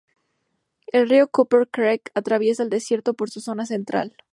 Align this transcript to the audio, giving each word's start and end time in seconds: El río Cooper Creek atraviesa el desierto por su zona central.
El 0.87 1.07
río 1.09 1.27
Cooper 1.27 1.67
Creek 1.67 2.09
atraviesa 2.15 2.63
el 2.63 2.71
desierto 2.71 3.13
por 3.13 3.29
su 3.29 3.39
zona 3.39 3.67
central. 3.67 4.15